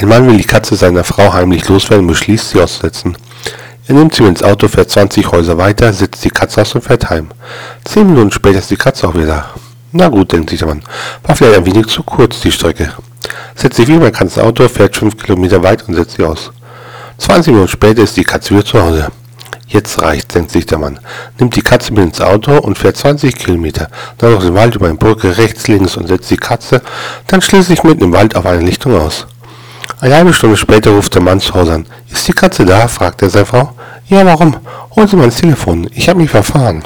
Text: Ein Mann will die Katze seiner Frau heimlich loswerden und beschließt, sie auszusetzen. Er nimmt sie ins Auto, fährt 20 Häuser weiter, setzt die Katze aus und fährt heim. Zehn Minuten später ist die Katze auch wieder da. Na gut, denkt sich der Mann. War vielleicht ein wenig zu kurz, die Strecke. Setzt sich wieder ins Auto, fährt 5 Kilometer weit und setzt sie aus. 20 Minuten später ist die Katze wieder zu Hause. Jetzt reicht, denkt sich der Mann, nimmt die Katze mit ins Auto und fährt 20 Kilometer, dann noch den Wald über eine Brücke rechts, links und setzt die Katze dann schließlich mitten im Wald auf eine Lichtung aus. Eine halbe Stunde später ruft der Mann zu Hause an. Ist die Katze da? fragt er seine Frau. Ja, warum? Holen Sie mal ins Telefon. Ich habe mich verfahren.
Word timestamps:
Ein 0.00 0.06
Mann 0.06 0.28
will 0.28 0.36
die 0.36 0.44
Katze 0.44 0.76
seiner 0.76 1.02
Frau 1.02 1.32
heimlich 1.32 1.68
loswerden 1.68 2.04
und 2.04 2.12
beschließt, 2.12 2.50
sie 2.50 2.60
auszusetzen. 2.60 3.16
Er 3.88 3.96
nimmt 3.96 4.14
sie 4.14 4.22
ins 4.22 4.44
Auto, 4.44 4.68
fährt 4.68 4.92
20 4.92 5.32
Häuser 5.32 5.58
weiter, 5.58 5.92
setzt 5.92 6.24
die 6.24 6.30
Katze 6.30 6.60
aus 6.60 6.72
und 6.76 6.82
fährt 6.82 7.10
heim. 7.10 7.30
Zehn 7.84 8.06
Minuten 8.06 8.30
später 8.30 8.60
ist 8.60 8.70
die 8.70 8.76
Katze 8.76 9.08
auch 9.08 9.14
wieder 9.14 9.26
da. 9.26 9.50
Na 9.90 10.06
gut, 10.06 10.30
denkt 10.30 10.50
sich 10.50 10.60
der 10.60 10.68
Mann. 10.68 10.84
War 11.24 11.34
vielleicht 11.34 11.58
ein 11.58 11.66
wenig 11.66 11.88
zu 11.88 12.04
kurz, 12.04 12.38
die 12.38 12.52
Strecke. 12.52 12.92
Setzt 13.56 13.76
sich 13.76 13.88
wieder 13.88 14.06
ins 14.20 14.38
Auto, 14.38 14.68
fährt 14.68 14.96
5 14.96 15.16
Kilometer 15.16 15.64
weit 15.64 15.88
und 15.88 15.96
setzt 15.96 16.14
sie 16.14 16.22
aus. 16.22 16.52
20 17.18 17.54
Minuten 17.54 17.72
später 17.72 18.04
ist 18.04 18.16
die 18.16 18.22
Katze 18.22 18.50
wieder 18.50 18.64
zu 18.64 18.80
Hause. 18.80 19.08
Jetzt 19.66 20.00
reicht, 20.00 20.32
denkt 20.32 20.52
sich 20.52 20.66
der 20.66 20.78
Mann, 20.78 21.00
nimmt 21.40 21.56
die 21.56 21.62
Katze 21.62 21.92
mit 21.92 22.04
ins 22.04 22.20
Auto 22.20 22.56
und 22.56 22.78
fährt 22.78 22.96
20 22.96 23.34
Kilometer, 23.34 23.88
dann 24.18 24.32
noch 24.32 24.44
den 24.44 24.54
Wald 24.54 24.76
über 24.76 24.86
eine 24.86 24.94
Brücke 24.94 25.36
rechts, 25.38 25.66
links 25.66 25.96
und 25.96 26.06
setzt 26.06 26.30
die 26.30 26.36
Katze 26.36 26.82
dann 27.26 27.42
schließlich 27.42 27.82
mitten 27.82 28.04
im 28.04 28.12
Wald 28.12 28.36
auf 28.36 28.46
eine 28.46 28.62
Lichtung 28.62 28.96
aus. 28.96 29.26
Eine 30.00 30.14
halbe 30.14 30.32
Stunde 30.32 30.56
später 30.56 30.90
ruft 30.90 31.14
der 31.16 31.22
Mann 31.22 31.40
zu 31.40 31.52
Hause 31.54 31.74
an. 31.74 31.86
Ist 32.08 32.28
die 32.28 32.32
Katze 32.32 32.64
da? 32.64 32.86
fragt 32.86 33.20
er 33.22 33.30
seine 33.30 33.46
Frau. 33.46 33.72
Ja, 34.08 34.24
warum? 34.24 34.56
Holen 34.94 35.08
Sie 35.08 35.16
mal 35.16 35.24
ins 35.24 35.40
Telefon. 35.40 35.90
Ich 35.92 36.08
habe 36.08 36.20
mich 36.20 36.30
verfahren. 36.30 36.84